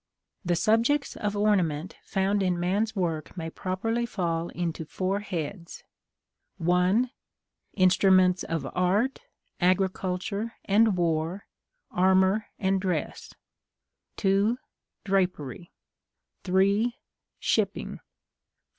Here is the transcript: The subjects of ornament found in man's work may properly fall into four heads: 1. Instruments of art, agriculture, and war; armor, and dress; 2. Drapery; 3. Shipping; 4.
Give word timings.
The 0.43 0.55
subjects 0.55 1.15
of 1.15 1.37
ornament 1.37 1.95
found 2.01 2.41
in 2.41 2.59
man's 2.59 2.95
work 2.95 3.37
may 3.37 3.51
properly 3.51 4.07
fall 4.07 4.49
into 4.49 4.83
four 4.83 5.19
heads: 5.19 5.83
1. 6.57 7.11
Instruments 7.73 8.41
of 8.43 8.67
art, 8.75 9.19
agriculture, 9.59 10.53
and 10.65 10.97
war; 10.97 11.45
armor, 11.91 12.47
and 12.57 12.81
dress; 12.81 13.35
2. 14.17 14.57
Drapery; 15.05 15.71
3. 16.45 16.97
Shipping; 17.39 17.97
4. 17.97 18.03